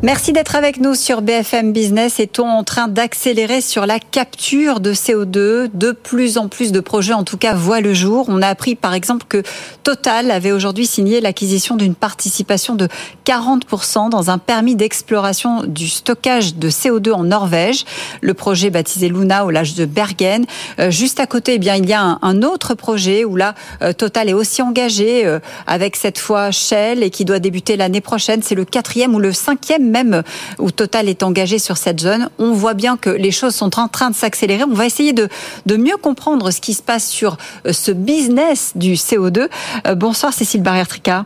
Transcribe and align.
Merci 0.00 0.32
d'être 0.32 0.54
avec 0.54 0.78
nous 0.78 0.94
sur 0.94 1.22
BFM 1.22 1.72
Business. 1.72 2.20
Est-on 2.20 2.48
en 2.48 2.62
train 2.62 2.86
d'accélérer 2.86 3.60
sur 3.60 3.84
la 3.84 3.98
capture 3.98 4.78
de 4.78 4.94
CO2 4.94 5.68
De 5.74 5.90
plus 5.90 6.38
en 6.38 6.46
plus 6.46 6.70
de 6.70 6.78
projets, 6.78 7.14
en 7.14 7.24
tout 7.24 7.36
cas, 7.36 7.52
voient 7.52 7.80
le 7.80 7.94
jour. 7.94 8.26
On 8.28 8.40
a 8.40 8.46
appris, 8.46 8.76
par 8.76 8.94
exemple, 8.94 9.26
que 9.28 9.42
Total 9.82 10.30
avait 10.30 10.52
aujourd'hui 10.52 10.86
signé 10.86 11.20
l'acquisition 11.20 11.74
d'une 11.74 11.96
participation 11.96 12.76
de 12.76 12.86
40% 13.26 14.08
dans 14.08 14.30
un 14.30 14.38
permis 14.38 14.76
d'exploration 14.76 15.64
du 15.64 15.88
stockage 15.88 16.54
de 16.54 16.70
CO2 16.70 17.10
en 17.10 17.24
Norvège. 17.24 17.84
Le 18.20 18.34
projet 18.34 18.70
baptisé 18.70 19.08
Luna 19.08 19.46
au 19.46 19.50
large 19.50 19.74
de 19.74 19.84
Bergen. 19.84 20.46
Euh, 20.78 20.92
juste 20.92 21.18
à 21.18 21.26
côté, 21.26 21.54
eh 21.54 21.58
bien, 21.58 21.74
il 21.74 21.88
y 21.88 21.92
a 21.92 22.18
un, 22.22 22.42
autre 22.44 22.74
projet 22.74 23.24
où 23.24 23.34
là, 23.34 23.56
euh, 23.82 23.92
Total 23.92 24.28
est 24.28 24.34
aussi 24.34 24.62
engagé 24.62 25.26
euh, 25.26 25.40
avec 25.66 25.96
cette 25.96 26.18
fois 26.18 26.52
Shell 26.52 27.02
et 27.02 27.10
qui 27.10 27.24
doit 27.24 27.40
débuter 27.40 27.76
l'année 27.76 28.00
prochaine. 28.00 28.42
C'est 28.44 28.54
le 28.54 28.64
quatrième 28.64 29.12
ou 29.16 29.18
le 29.18 29.32
cinquième 29.32 29.87
même 29.88 30.22
où 30.58 30.70
Total 30.70 31.08
est 31.08 31.22
engagé 31.22 31.58
sur 31.58 31.76
cette 31.76 32.00
zone, 32.00 32.28
on 32.38 32.52
voit 32.52 32.74
bien 32.74 32.96
que 32.96 33.10
les 33.10 33.30
choses 33.30 33.54
sont 33.54 33.78
en 33.78 33.88
train 33.88 34.10
de 34.10 34.14
s'accélérer. 34.14 34.64
On 34.64 34.74
va 34.74 34.86
essayer 34.86 35.12
de, 35.12 35.28
de 35.66 35.76
mieux 35.76 35.96
comprendre 35.96 36.50
ce 36.50 36.60
qui 36.60 36.74
se 36.74 36.82
passe 36.82 37.08
sur 37.08 37.36
euh, 37.66 37.72
ce 37.72 37.90
business 37.90 38.72
du 38.74 38.94
CO2. 38.94 39.48
Euh, 39.86 39.94
bonsoir 39.94 40.32
Cécile 40.32 40.62
Barrière-Tricard. 40.62 41.24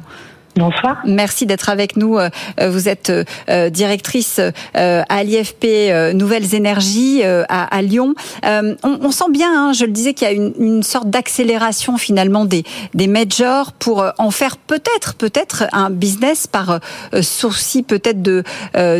Bonsoir. 0.56 0.98
Merci 1.06 1.46
d'être 1.46 1.70
avec 1.70 1.96
nous. 1.96 2.18
Euh, 2.18 2.28
vous 2.68 2.88
êtes 2.88 3.10
euh, 3.48 3.70
directrice 3.70 4.38
euh, 4.76 5.02
à 5.08 5.24
l'IFP 5.24 6.12
Nouvelles 6.14 6.54
Énergies 6.54 7.22
à, 7.22 7.82
Lyon. 7.82 8.14
On, 8.42 9.10
sent 9.10 9.30
bien, 9.30 9.48
hein, 9.50 9.72
je 9.72 9.84
le 9.84 9.92
disais, 9.92 10.14
qu'il 10.14 10.28
y 10.28 10.30
a 10.30 10.34
une, 10.34 10.82
sorte 10.82 11.08
d'accélération 11.08 11.96
finalement 11.96 12.44
des, 12.44 12.64
des 12.94 13.06
majors 13.06 13.72
pour 13.72 14.04
en 14.18 14.30
faire 14.30 14.56
peut-être, 14.56 15.14
peut-être 15.14 15.64
un 15.72 15.90
business 15.90 16.46
par 16.46 16.80
souci 17.20 17.82
peut-être 17.82 18.20
de 18.22 18.42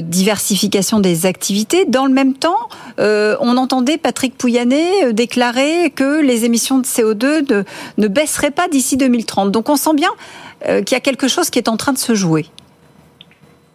diversification 0.01 1.01
des 1.01 1.27
activités. 1.27 1.85
Dans 1.85 2.07
le 2.07 2.13
même 2.13 2.35
temps, 2.35 2.69
on 2.99 3.57
entendait 3.57 3.99
Patrick 3.99 4.37
Pouyanné 4.37 5.13
déclarer 5.13 5.91
que 5.91 6.21
les 6.21 6.45
émissions 6.45 6.79
de 6.79 6.87
CO2 6.87 7.51
ne, 7.51 7.63
ne 7.99 8.09
baisseraient 8.09 8.51
pas 8.51 8.69
d'ici 8.69 8.97
2030. 8.97 9.51
Donc 9.51 9.69
on 9.69 9.77
sent 9.77 9.95
bien 9.95 10.11
euh, 10.11 10.52
qu'il 10.65 10.93
y 10.93 10.95
a 10.95 11.01
quelque 11.01 11.29
chose 11.29 11.51
qui 11.51 11.59
est 11.59 11.69
en 11.69 11.77
train 11.77 11.93
de 11.93 11.99
se 11.99 12.15
jouer. 12.15 12.47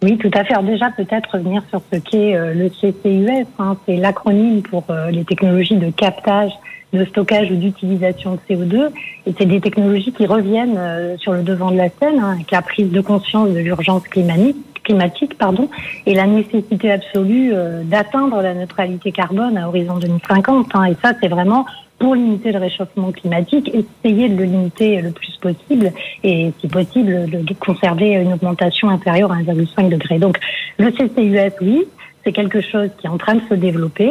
Oui, 0.02 0.16
tout 0.16 0.30
à 0.34 0.44
fait. 0.44 0.52
Alors 0.52 0.64
déjà, 0.64 0.90
peut-être 0.90 1.28
revenir 1.32 1.62
sur 1.70 1.82
ce 1.92 1.98
qu'est 1.98 2.36
euh, 2.36 2.54
le 2.54 2.68
CCUS. 2.68 3.46
Hein. 3.58 3.76
C'est 3.84 3.96
l'acronyme 3.96 4.62
pour 4.62 4.84
euh, 4.90 5.10
les 5.10 5.24
technologies 5.24 5.76
de 5.76 5.90
captage, 5.90 6.52
de 6.92 7.04
stockage 7.04 7.50
ou 7.50 7.56
d'utilisation 7.56 8.36
de 8.36 8.54
CO2. 8.54 8.90
Et 9.26 9.34
c'est 9.36 9.46
des 9.46 9.60
technologies 9.60 10.12
qui 10.12 10.24
reviennent 10.26 10.78
sur 11.18 11.32
le 11.32 11.42
devant 11.42 11.72
de 11.72 11.76
la 11.76 11.88
scène, 11.88 12.20
hein, 12.20 12.32
avec 12.34 12.50
la 12.50 12.62
prise 12.62 12.90
de 12.90 13.00
conscience 13.00 13.50
de 13.50 13.58
l'urgence 13.58 14.04
climatique, 14.04 14.56
climatique 14.84 15.36
pardon, 15.36 15.68
et 16.06 16.14
la 16.14 16.26
nécessité 16.26 16.90
absolue 16.90 17.52
d'atteindre 17.84 18.40
la 18.40 18.54
neutralité 18.54 19.12
carbone 19.12 19.58
à 19.58 19.68
horizon 19.68 19.98
2050. 19.98 20.68
Hein. 20.74 20.84
Et 20.84 20.96
ça, 21.02 21.12
c'est 21.20 21.28
vraiment 21.28 21.66
pour 21.98 22.14
limiter 22.14 22.52
le 22.52 22.58
réchauffement 22.58 23.10
climatique, 23.10 23.70
essayer 23.74 24.28
de 24.28 24.36
le 24.36 24.44
limiter 24.44 25.00
le 25.02 25.10
plus 25.10 25.36
possible 25.40 25.92
et, 26.22 26.52
si 26.60 26.68
possible, 26.68 27.28
de, 27.28 27.54
conserver 27.54 28.12
une 28.12 28.32
augmentation 28.32 28.88
inférieure 28.88 29.32
à 29.32 29.36
1,5 29.36 29.88
degré. 29.88 30.18
Donc, 30.18 30.38
le 30.78 30.90
CCUS, 30.90 31.56
oui, 31.60 31.84
c'est 32.24 32.32
quelque 32.32 32.60
chose 32.60 32.90
qui 32.98 33.06
est 33.06 33.10
en 33.10 33.18
train 33.18 33.34
de 33.34 33.42
se 33.48 33.54
développer. 33.54 34.10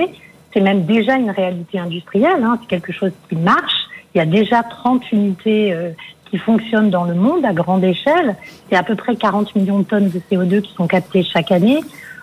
C'est 0.53 0.61
même 0.61 0.85
déjà 0.85 1.15
une 1.15 1.29
réalité 1.29 1.79
industrielle. 1.79 2.43
Hein. 2.43 2.57
C'est 2.61 2.67
quelque 2.67 2.91
chose 2.91 3.11
qui 3.29 3.35
marche. 3.35 3.87
Il 4.13 4.17
y 4.17 4.21
a 4.21 4.25
déjà 4.25 4.63
30 4.63 5.11
unités 5.11 5.71
euh, 5.73 5.91
qui 6.29 6.37
fonctionnent 6.37 6.89
dans 6.89 7.05
le 7.05 7.13
monde 7.13 7.45
à 7.45 7.53
grande 7.53 7.83
échelle. 7.83 8.35
C'est 8.69 8.75
à 8.75 8.83
peu 8.83 8.95
près 8.95 9.15
40 9.15 9.55
millions 9.55 9.79
de 9.79 9.83
tonnes 9.83 10.09
de 10.09 10.19
CO2 10.19 10.61
qui 10.61 10.73
sont 10.73 10.87
captées 10.87 11.23
chaque 11.23 11.51
année. 11.51 11.79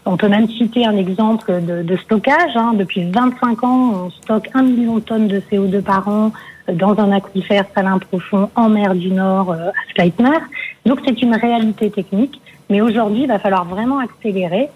On 0.07 0.17
peut 0.17 0.29
même 0.29 0.49
citer 0.49 0.85
un 0.85 0.97
exemple 0.97 1.63
de, 1.63 1.83
de 1.83 1.97
stockage. 1.97 2.57
Hein. 2.57 2.75
Depuis 2.75 3.11
25 3.11 3.65
ans, 3.65 3.93
on 3.95 4.11
stocke 4.11 4.49
un 4.55 4.63
million 4.63 4.97
de 4.97 5.01
tonnes 5.01 5.29
de 5.29 5.41
CO2 5.41 5.83
par 5.83 6.07
an 6.09 6.33
euh, 6.69 6.75
dans 6.75 6.99
un 6.99 7.13
aquifère 7.13 7.65
salin 7.75 7.99
profond 7.99 8.51
en 8.55 8.69
mer 8.69 8.95
du 8.95 9.11
Nord 9.11 9.53
euh, 9.53 9.69
à 9.69 9.95
Sleipner. 9.95 10.39
Donc 10.85 11.01
c'est 11.07 11.23
une 11.23 11.35
réalité 11.35 11.91
technique. 11.91 12.41
Mais 12.69 12.81
aujourd'hui, 12.81 13.23
il 13.23 13.29
va 13.29 13.39
falloir 13.39 13.65
vraiment 13.65 13.99
accélérer 13.99 14.69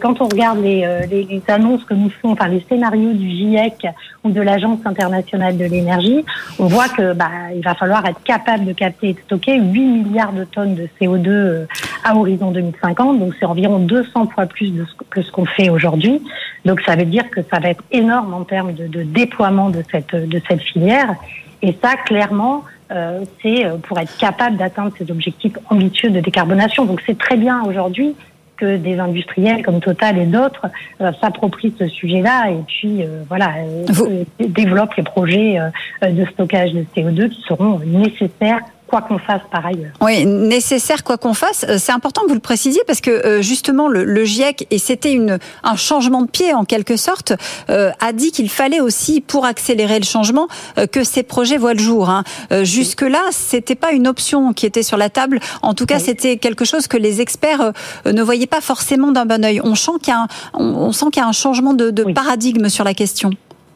quand 0.00 0.20
on 0.20 0.28
regarde 0.28 0.58
euh, 0.58 1.06
les, 1.10 1.24
les, 1.24 1.42
annonces 1.48 1.84
que 1.84 1.94
nous 1.94 2.10
font, 2.10 2.32
enfin 2.32 2.48
les 2.48 2.64
scénarios 2.68 3.12
du 3.12 3.28
GIEC 3.28 3.86
ou 4.24 4.30
de 4.30 4.40
l'Agence 4.40 4.80
internationale 4.84 5.56
de 5.56 5.64
l'énergie, 5.64 6.24
on 6.58 6.66
voit 6.66 6.88
que 6.88 7.14
bah, 7.14 7.30
il 7.54 7.62
va 7.62 7.74
falloir 7.74 8.04
être 8.06 8.22
capable 8.22 8.66
de 8.66 8.72
capter 8.72 9.10
et 9.10 9.12
de 9.14 9.20
stocker 9.20 9.58
8 9.58 9.80
milliards 9.80 10.32
de 10.32 10.44
tonnes 10.44 10.74
de 10.74 10.88
CO2 11.00 11.28
euh, 11.28 11.66
à 12.04 12.16
horizon 12.16 12.50
2050. 12.50 13.18
Donc 13.18 13.34
c'est 13.38 13.46
environ 13.46 13.78
200 13.78 14.28
fois 14.28 14.46
plus 14.46 14.70
de 14.72 14.84
ce, 14.84 14.92
que 15.08 15.22
ce 15.22 15.30
qu'on 15.30 15.46
fait 15.46 15.70
aujourd'hui. 15.70 16.22
Donc 16.64 16.80
ça 16.82 16.96
veut 16.96 17.04
dire 17.04 17.28
que 17.30 17.40
ça 17.50 17.58
va 17.58 17.70
être 17.70 17.84
énorme 17.90 18.34
en 18.34 18.44
termes 18.44 18.72
de, 18.72 18.86
de 18.86 19.02
déploiement 19.02 19.70
de 19.70 19.82
cette 19.90 20.14
de 20.14 20.40
cette 20.48 20.62
filière. 20.62 21.14
Et 21.62 21.76
ça, 21.82 21.96
clairement, 21.96 22.64
euh, 22.90 23.24
c'est 23.42 23.66
pour 23.82 23.98
être 23.98 24.16
capable 24.16 24.56
d'atteindre 24.56 24.92
ces 24.98 25.10
objectifs 25.10 25.56
ambitieux 25.68 26.10
de 26.10 26.20
décarbonation. 26.20 26.86
Donc 26.86 27.02
c'est 27.06 27.18
très 27.18 27.36
bien 27.36 27.62
aujourd'hui 27.64 28.14
que 28.60 28.76
des 28.76 28.98
industriels 28.98 29.64
comme 29.64 29.80
Total 29.80 30.18
et 30.18 30.26
d'autres 30.26 30.66
euh, 31.00 31.10
s'approprient 31.20 31.74
ce 31.78 31.88
sujet-là 31.88 32.50
et 32.50 32.62
puis 32.66 33.02
euh, 33.02 33.22
voilà 33.28 33.54
euh, 33.58 34.24
développent 34.38 34.94
les 34.96 35.02
projets 35.02 35.58
de 36.02 36.24
stockage 36.26 36.72
de 36.72 36.84
CO2 36.94 37.30
qui 37.30 37.40
seront 37.42 37.80
nécessaires 37.80 38.60
quoi 38.90 39.02
qu'on 39.02 39.18
fasse 39.18 39.42
par 39.50 39.64
ailleurs. 39.64 39.92
Oui, 40.00 40.26
nécessaire 40.26 41.04
quoi 41.04 41.16
qu'on 41.16 41.32
fasse. 41.32 41.64
Euh, 41.68 41.78
c'est 41.78 41.92
important 41.92 42.22
que 42.22 42.28
vous 42.28 42.34
le 42.34 42.40
précisiez 42.40 42.82
parce 42.86 43.00
que 43.00 43.10
euh, 43.10 43.40
justement 43.40 43.88
le, 43.88 44.24
GIEC 44.24 44.66
et 44.70 44.78
c'était 44.78 45.12
une 45.12 45.38
un 45.62 45.76
changement 45.76 46.22
de 46.22 46.30
pied 46.30 46.52
en 46.52 46.64
quelque 46.64 46.96
sorte 46.96 47.32
euh, 47.70 47.90
a 48.00 48.12
dit 48.12 48.32
qu'il 48.32 48.50
fallait 48.50 48.80
aussi 48.80 49.20
pour 49.20 49.46
accélérer 49.46 49.98
le 49.98 50.04
changement 50.04 50.48
que 50.92 51.04
ces 51.04 51.22
projets 51.22 51.56
voient 51.56 51.74
le 51.74 51.80
jour. 51.80 52.10
Hein. 52.10 52.24
Jusque 52.62 53.02
là, 53.02 53.20
c'était 53.30 53.74
pas 53.74 53.92
une 53.92 54.08
option 54.08 54.52
qui 54.52 54.66
était 54.66 54.82
sur 54.82 54.96
la 54.96 55.08
table. 55.08 55.38
En 55.62 55.74
tout 55.74 55.86
cas, 55.86 55.98
c'était 55.98 56.36
quelque 56.36 56.64
chose 56.64 56.86
que 56.86 56.96
les 56.96 57.20
experts 57.20 57.72
ne 58.04 58.22
voyaient 58.22 58.46
pas 58.46 58.60
forcément 58.60 59.12
d'un 59.12 59.26
bon 59.26 59.44
oeil. 59.44 59.60
On 59.62 59.74
sent 59.74 59.92
qu'il 60.02 60.12
y 60.12 60.16
a 60.16 60.22
un, 60.22 60.26
on, 60.54 60.92
sent 60.92 61.06
qu'il 61.12 61.22
y 61.22 61.24
a 61.24 61.28
un 61.28 61.32
changement 61.32 61.74
de, 61.74 61.90
de 61.90 62.04
paradigme 62.12 62.68
sur 62.68 62.84
la 62.84 62.94
question. 62.94 63.30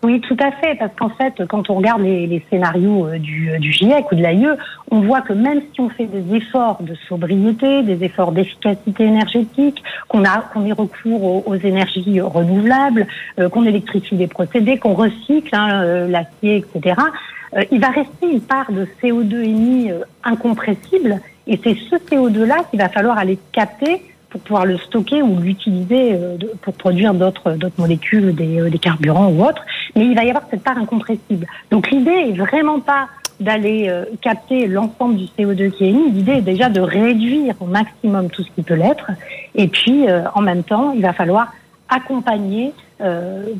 Oui, 0.04 0.20
tout 0.20 0.36
à 0.38 0.52
fait, 0.52 0.74
parce 0.74 0.94
qu'en 0.96 1.08
fait, 1.08 1.46
quand 1.48 1.70
on 1.70 1.76
regarde 1.76 2.02
les, 2.02 2.44
scénarios 2.50 3.06
euh, 3.06 3.18
du, 3.18 3.48
du, 3.58 3.72
GIEC 3.72 4.12
ou 4.12 4.14
de 4.14 4.20
l'AIE, 4.20 4.46
on 4.90 5.00
voit 5.00 5.22
que 5.22 5.32
même 5.32 5.62
si 5.72 5.80
on 5.80 5.88
fait 5.88 6.04
des 6.04 6.36
efforts 6.36 6.82
de 6.82 6.94
sobriété, 7.08 7.82
des 7.82 8.04
efforts 8.04 8.32
d'efficacité 8.32 9.04
énergétique, 9.04 9.82
qu'on 10.08 10.22
qu'on 10.52 10.66
ait 10.66 10.72
recours 10.72 11.48
aux, 11.48 11.54
énergies 11.54 12.20
renouvelables, 12.20 13.06
euh, 13.38 13.48
qu'on 13.48 13.64
électrifie 13.64 14.16
des 14.16 14.26
procédés, 14.26 14.76
qu'on 14.76 14.92
recycle 14.92 15.54
hein, 15.54 15.82
euh, 15.82 16.06
l'acier, 16.06 16.56
etc., 16.56 17.00
il 17.70 17.80
va 17.80 17.88
rester 17.88 18.30
une 18.30 18.40
part 18.40 18.70
de 18.72 18.86
CO2 19.00 19.44
émis 19.44 19.88
incompressible, 20.24 21.20
et 21.46 21.58
c'est 21.62 21.76
ce 21.88 21.94
CO2-là 21.94 22.64
qu'il 22.68 22.80
va 22.80 22.88
falloir 22.88 23.16
aller 23.16 23.38
capter 23.52 24.02
pour 24.34 24.40
pouvoir 24.40 24.66
le 24.66 24.76
stocker 24.78 25.22
ou 25.22 25.38
l'utiliser 25.38 26.14
euh, 26.14 26.36
pour 26.60 26.74
produire 26.74 27.14
d'autres 27.14 27.52
d'autres 27.52 27.78
molécules, 27.78 28.34
des, 28.34 28.58
euh, 28.60 28.68
des, 28.68 28.80
carburants 28.80 29.28
ou 29.28 29.44
autres. 29.44 29.64
Mais 29.94 30.06
il 30.06 30.16
va 30.16 30.24
y 30.24 30.28
avoir 30.28 30.44
cette 30.50 30.64
part 30.64 30.76
incompressible. 30.76 31.46
Donc 31.70 31.88
l'idée 31.92 32.10
est 32.30 32.36
vraiment 32.36 32.80
pas 32.80 33.06
d'aller 33.38 33.86
euh, 33.88 34.06
capter 34.20 34.66
l'ensemble 34.66 35.14
du 35.14 35.26
CO2 35.26 35.70
qui 35.70 35.84
est 35.84 35.90
émis. 35.90 36.10
L'idée 36.10 36.32
est 36.32 36.40
déjà 36.42 36.68
de 36.68 36.80
réduire 36.80 37.54
au 37.60 37.66
maximum 37.66 38.28
tout 38.28 38.42
ce 38.42 38.50
qui 38.56 38.64
peut 38.64 38.74
l'être. 38.74 39.12
Et 39.54 39.68
puis 39.68 40.06
en 40.34 40.40
même 40.40 40.64
temps, 40.64 40.92
il 40.96 41.02
va 41.02 41.12
falloir 41.12 41.52
accompagner 41.88 42.72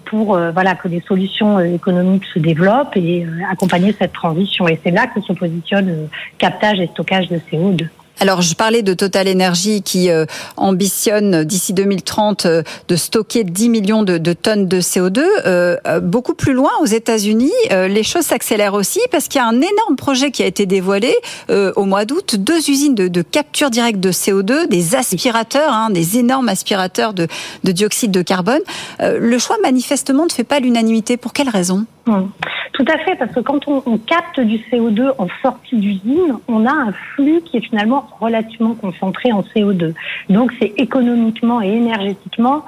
pour 0.06 0.36
voilà 0.56 0.74
que 0.74 0.88
des 0.88 1.00
solutions 1.06 1.60
économiques 1.60 2.24
se 2.32 2.40
développent 2.40 2.96
et 2.96 3.26
accompagner 3.48 3.94
cette 3.96 4.12
transition. 4.12 4.66
Et 4.66 4.80
c'est 4.82 4.90
là 4.90 5.06
que 5.06 5.20
se 5.20 5.32
positionne 5.32 6.08
captage 6.38 6.80
et 6.80 6.88
stockage 6.88 7.28
de 7.28 7.36
CO2. 7.36 7.86
Alors, 8.20 8.42
je 8.42 8.54
parlais 8.54 8.82
de 8.82 8.94
Total 8.94 9.28
Energy 9.28 9.82
qui 9.82 10.10
euh, 10.10 10.24
ambitionne 10.56 11.44
d'ici 11.44 11.72
2030 11.72 12.46
euh, 12.46 12.62
de 12.88 12.96
stocker 12.96 13.44
10 13.44 13.68
millions 13.68 14.02
de, 14.02 14.32
tonnes 14.32 14.68
de 14.68 14.80
CO2. 14.80 15.20
Euh, 15.46 15.76
beaucoup 16.00 16.34
plus 16.34 16.52
loin, 16.52 16.70
aux 16.80 16.86
États-Unis, 16.86 17.52
les 17.70 18.02
choses 18.02 18.24
s'accélèrent 18.24 18.74
aussi 18.74 19.00
parce 19.10 19.28
qu'il 19.28 19.40
y 19.40 19.44
a 19.44 19.46
un 19.46 19.56
énorme 19.56 19.96
projet 19.96 20.30
qui 20.30 20.42
a 20.42 20.46
été 20.46 20.66
dévoilé 20.66 21.14
au 21.48 21.84
mois 21.84 22.04
d'août. 22.04 22.36
Deux 22.36 22.70
usines 22.70 22.94
de, 22.94 23.22
capture 23.22 23.70
directe 23.70 24.00
de 24.00 24.10
CO2, 24.10 24.68
des 24.68 24.94
aspirateurs, 24.94 25.72
hein, 25.72 25.90
des 25.90 26.18
énormes 26.18 26.48
aspirateurs 26.48 27.14
de, 27.14 27.26
de 27.64 27.72
dioxyde 27.72 28.10
de 28.10 28.22
carbone. 28.22 28.60
le 29.00 29.38
choix, 29.38 29.56
manifestement, 29.62 30.24
ne 30.24 30.30
fait 30.32 30.44
pas 30.44 30.60
l'unanimité. 30.60 31.16
Pour 31.16 31.32
quelle 31.32 31.48
raison? 31.48 31.86
Hum. 32.06 32.30
Tout 32.74 32.84
à 32.92 32.98
fait, 32.98 33.14
parce 33.14 33.32
que 33.32 33.38
quand 33.38 33.68
on, 33.68 33.84
on 33.86 33.98
capte 33.98 34.40
du 34.40 34.56
CO2 34.58 35.12
en 35.18 35.28
sortie 35.42 35.76
d'usine, 35.76 36.38
on 36.48 36.66
a 36.66 36.72
un 36.72 36.92
flux 36.92 37.40
qui 37.42 37.58
est 37.58 37.60
finalement 37.60 38.08
relativement 38.20 38.74
concentré 38.74 39.30
en 39.30 39.42
CO2. 39.42 39.94
Donc 40.28 40.52
c'est 40.60 40.74
économiquement 40.76 41.62
et 41.62 41.68
énergétiquement 41.68 42.64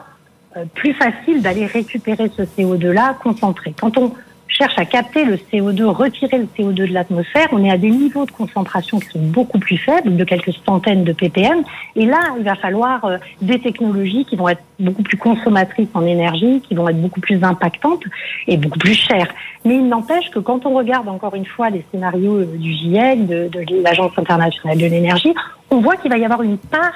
euh, 0.56 0.64
plus 0.74 0.92
facile 0.92 1.42
d'aller 1.42 1.66
récupérer 1.66 2.30
ce 2.36 2.42
CO2-là 2.42 3.16
concentré. 3.20 3.74
Quand 3.80 3.98
on 3.98 4.12
cherche 4.56 4.78
à 4.78 4.84
capter 4.84 5.24
le 5.24 5.36
CO2, 5.36 5.84
retirer 5.84 6.38
le 6.38 6.48
CO2 6.56 6.88
de 6.88 6.92
l'atmosphère, 6.92 7.48
on 7.52 7.62
est 7.64 7.70
à 7.70 7.76
des 7.76 7.90
niveaux 7.90 8.24
de 8.24 8.30
concentration 8.30 8.98
qui 8.98 9.08
sont 9.08 9.20
beaucoup 9.20 9.58
plus 9.58 9.76
faibles, 9.76 10.16
de 10.16 10.24
quelques 10.24 10.52
centaines 10.64 11.04
de 11.04 11.12
ppm. 11.12 11.62
Et 11.94 12.06
là, 12.06 12.20
il 12.38 12.44
va 12.44 12.54
falloir 12.54 13.04
euh, 13.04 13.18
des 13.42 13.58
technologies 13.58 14.24
qui 14.24 14.36
vont 14.36 14.48
être 14.48 14.62
beaucoup 14.78 15.02
plus 15.02 15.18
consommatrices 15.18 15.88
en 15.94 16.06
énergie, 16.06 16.62
qui 16.66 16.74
vont 16.74 16.88
être 16.88 17.00
beaucoup 17.00 17.20
plus 17.20 17.42
impactantes 17.44 18.02
et 18.46 18.56
beaucoup 18.56 18.78
plus 18.78 18.94
chères. 18.94 19.28
Mais 19.64 19.76
il 19.76 19.88
n'empêche 19.88 20.30
que 20.30 20.38
quand 20.38 20.64
on 20.64 20.74
regarde 20.74 21.08
encore 21.08 21.34
une 21.34 21.46
fois 21.46 21.68
les 21.70 21.84
scénarios 21.90 22.36
euh, 22.36 22.56
du 22.56 22.72
GIEC, 22.72 23.26
de, 23.26 23.50
l'Agence 23.82 24.12
internationale 24.16 24.78
de 24.78 24.86
l'énergie, 24.86 25.34
on 25.70 25.80
voit 25.80 25.96
qu'il 25.96 26.10
va 26.10 26.18
y 26.18 26.24
avoir 26.24 26.42
une 26.42 26.58
part 26.58 26.94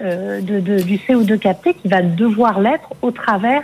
euh, 0.00 0.40
du 0.40 0.96
CO2 0.96 1.38
capté 1.38 1.74
qui 1.74 1.88
va 1.88 2.00
devoir 2.00 2.60
l'être 2.60 2.92
au 3.02 3.10
travers 3.10 3.62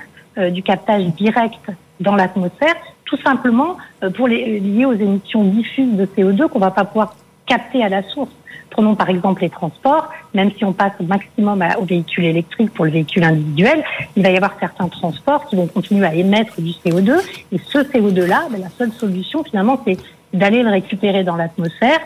du 0.52 0.62
captage 0.62 1.02
direct 1.16 1.58
dans 1.98 2.14
l'atmosphère, 2.14 2.76
tout 3.08 3.18
simplement 3.24 3.76
euh, 4.02 4.10
pour 4.10 4.28
les, 4.28 4.60
lié 4.60 4.84
aux 4.84 4.92
émissions 4.92 5.44
diffuses 5.44 5.96
de 5.96 6.06
CO2 6.06 6.48
qu'on 6.48 6.58
va 6.58 6.70
pas 6.70 6.84
pouvoir 6.84 7.14
capter 7.46 7.82
à 7.82 7.88
la 7.88 8.02
source. 8.02 8.30
Prenons 8.70 8.94
par 8.94 9.08
exemple 9.08 9.40
les 9.40 9.48
transports, 9.48 10.10
même 10.34 10.50
si 10.52 10.64
on 10.64 10.74
passe 10.74 10.92
au 11.00 11.04
maximum 11.04 11.64
au 11.80 11.84
véhicule 11.84 12.26
électrique 12.26 12.72
pour 12.74 12.84
le 12.84 12.90
véhicule 12.90 13.24
individuel, 13.24 13.82
il 14.14 14.22
va 14.22 14.30
y 14.30 14.36
avoir 14.36 14.54
certains 14.60 14.88
transports 14.88 15.46
qui 15.46 15.56
vont 15.56 15.66
continuer 15.66 16.06
à 16.06 16.14
émettre 16.14 16.60
du 16.60 16.72
CO2. 16.72 17.18
Et 17.50 17.58
ce 17.58 17.78
CO2-là, 17.78 18.48
ben, 18.50 18.60
la 18.60 18.68
seule 18.68 18.92
solution 18.92 19.42
finalement, 19.42 19.80
c'est 19.86 19.96
d'aller 20.34 20.62
le 20.62 20.68
récupérer 20.68 21.24
dans 21.24 21.36
l'atmosphère 21.36 22.00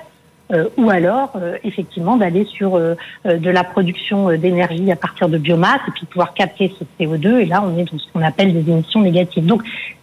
euh, 0.52 0.68
ou 0.76 0.90
alors 0.90 1.32
euh, 1.36 1.56
effectivement 1.64 2.16
d'aller 2.16 2.44
sur 2.44 2.76
euh, 2.76 2.94
de 3.24 3.50
la 3.50 3.64
production 3.64 4.36
d'énergie 4.36 4.90
à 4.92 4.96
partir 4.96 5.28
de 5.28 5.38
biomasse 5.38 5.80
et 5.88 5.90
puis 5.92 6.06
pouvoir 6.06 6.34
capter 6.34 6.72
ce 6.78 6.84
CO2 6.98 7.40
et 7.40 7.46
là 7.46 7.62
on 7.64 7.78
est 7.78 7.90
dans 7.90 7.98
ce 7.98 8.12
qu'on 8.12 8.22
appelle 8.22 8.52
des 8.52 8.70
émissions 8.70 9.00
négatives. 9.00 9.46
Donc 9.46 9.62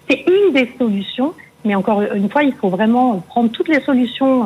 c'est 0.10 0.26
une 0.28 0.54
des 0.54 0.70
solutions, 0.78 1.34
mais 1.66 1.76
encore 1.76 2.02
une 2.02 2.30
fois 2.30 2.44
il 2.44 2.54
faut 2.54 2.70
vraiment 2.70 3.20
prendre 3.20 3.52
toutes 3.52 3.68
les 3.68 3.82
solutions 3.82 4.46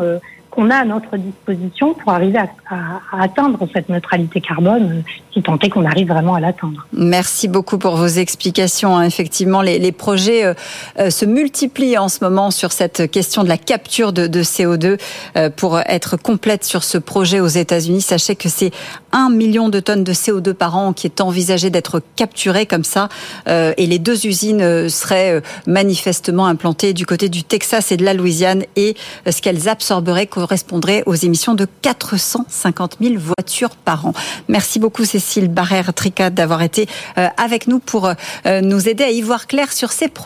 qu'on 0.54 0.70
a 0.70 0.76
à 0.76 0.86
notre 0.86 1.18
disposition 1.18 1.94
pour 1.96 2.12
arriver 2.12 2.38
à, 2.38 3.00
atteindre 3.12 3.68
cette 3.74 3.90
neutralité 3.90 4.40
carbone, 4.40 5.04
si 5.34 5.42
tant 5.42 5.58
est 5.60 5.70
qu'on 5.70 5.86
arrive 5.86 6.10
vraiment 6.10 6.36
à 6.36 6.40
l'atteindre. 6.40 6.86
Merci 6.94 7.48
beaucoup 7.48 7.78
pour 7.78 7.96
vos 7.96 8.08
explications. 8.08 8.96
Hein. 8.96 9.04
Effectivement, 9.04 9.62
les, 9.62 9.92
projets 9.92 10.46
euh, 10.46 10.54
euh, 11.00 11.10
se 11.10 11.26
multiplient 11.26 11.98
en 11.98 12.08
ce 12.08 12.24
moment 12.24 12.52
sur 12.52 12.72
cette 12.72 13.10
question 13.10 13.44
de 13.44 13.50
la 13.50 13.58
capture 13.58 14.14
de, 14.14 14.28
CO2. 14.44 15.00
Euh, 15.38 15.50
pour 15.50 15.80
être 15.80 16.18
complète 16.18 16.64
sur 16.64 16.84
ce 16.84 16.98
projet 16.98 17.40
aux 17.40 17.48
États-Unis, 17.48 18.02
sachez 18.02 18.36
que 18.36 18.50
c'est 18.50 18.72
un 19.12 19.30
million 19.30 19.70
de 19.70 19.80
tonnes 19.80 20.04
de 20.04 20.14
CO2 20.14 20.54
par 20.54 20.78
an 20.78 20.94
qui 20.94 21.08
est 21.08 21.22
envisagé 21.22 21.70
d'être 21.70 22.02
capturé 22.16 22.66
comme 22.66 22.84
ça. 22.84 23.10
et 23.48 23.86
les 23.86 24.00
deux 24.00 24.26
usines 24.26 24.90
seraient 24.90 25.42
manifestement 25.68 26.46
implantées 26.46 26.94
du 26.94 27.06
côté 27.06 27.30
du 27.30 27.44
Texas 27.44 27.92
et 27.92 27.98
de 27.98 28.04
la 28.04 28.14
Louisiane 28.14 28.64
et 28.76 28.96
ce 29.30 29.42
qu'elles 29.42 29.70
absorberaient 29.70 30.28
correspondrait 30.44 31.04
aux 31.06 31.16
émissions 31.16 31.54
de 31.54 31.66
450 31.84 32.98
000 33.00 33.16
voitures 33.18 33.78
par 33.78 34.08
an. 34.08 34.14
Merci 34.50 34.78
beaucoup 34.78 35.06
Cécile 35.06 35.48
Barrère-Tricade 35.48 36.34
d'avoir 36.34 36.62
été 36.64 36.90
euh, 37.18 37.30
avec 37.38 37.68
nous 37.68 37.80
pour 37.80 38.08
euh, 38.10 38.60
nous 38.60 38.90
aider 38.90 39.06
à 39.06 39.10
y 39.10 39.22
voir 39.22 39.48
clair 39.48 39.72
sur 39.72 39.94
ces 39.94 40.10
projets. 40.10 40.24